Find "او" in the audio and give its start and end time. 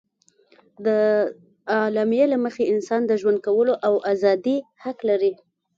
3.87-3.93